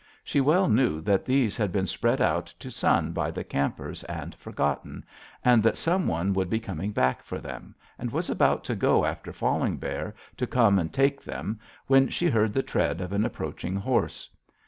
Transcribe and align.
She 0.23 0.41
well 0.41 0.67
knew 0.67 0.99
that 1.01 1.25
these 1.25 1.55
had 1.57 1.71
been 1.71 1.85
spread 1.85 2.21
out 2.21 2.47
to 2.57 2.71
sun 2.71 3.11
by 3.11 3.29
the 3.29 3.43
campers 3.43 4.03
and 4.05 4.33
forgotten, 4.33 5.05
and 5.45 5.61
that 5.61 5.77
some 5.77 6.07
one 6.07 6.33
would 6.33 6.49
be 6.49 6.59
coming 6.59 6.91
back 6.91 7.21
for 7.21 7.37
them, 7.37 7.75
and 7.99 8.09
was 8.11 8.27
about 8.27 8.63
to 8.63 8.75
go 8.75 9.05
after 9.05 9.31
Falling 9.31 9.77
Bear 9.77 10.15
to 10.37 10.47
come 10.47 10.79
and 10.79 10.91
take 10.91 11.21
them 11.23 11.59
when 11.85 12.07
she 12.07 12.31
heard 12.31 12.51
the 12.51 12.63
tread 12.63 12.99
of 12.99 13.13
an 13.13 13.23
approaching 13.25 13.75
horse. 13.75 14.27